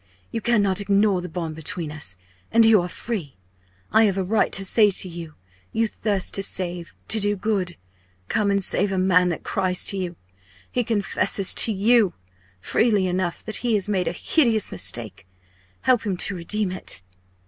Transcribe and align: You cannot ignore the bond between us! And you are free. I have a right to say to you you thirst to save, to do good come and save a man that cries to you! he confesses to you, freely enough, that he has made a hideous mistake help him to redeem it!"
You 0.31 0.41
cannot 0.41 0.81
ignore 0.81 1.21
the 1.21 1.29
bond 1.29 1.55
between 1.55 1.91
us! 1.91 2.15
And 2.51 2.65
you 2.65 2.81
are 2.81 2.89
free. 2.89 3.37
I 3.91 4.05
have 4.05 4.17
a 4.17 4.23
right 4.23 4.51
to 4.53 4.65
say 4.65 4.89
to 4.89 5.07
you 5.07 5.35
you 5.73 5.85
thirst 5.85 6.33
to 6.33 6.41
save, 6.41 6.95
to 7.09 7.19
do 7.19 7.35
good 7.35 7.77
come 8.27 8.49
and 8.49 8.63
save 8.63 8.91
a 8.91 8.97
man 8.97 9.29
that 9.29 9.43
cries 9.43 9.85
to 9.85 9.97
you! 9.97 10.15
he 10.71 10.83
confesses 10.83 11.53
to 11.53 11.71
you, 11.71 12.15
freely 12.59 13.05
enough, 13.05 13.43
that 13.43 13.57
he 13.57 13.75
has 13.75 13.87
made 13.87 14.07
a 14.07 14.11
hideous 14.11 14.71
mistake 14.71 15.27
help 15.81 16.01
him 16.03 16.17
to 16.17 16.33
redeem 16.35 16.71
it!" 16.71 17.03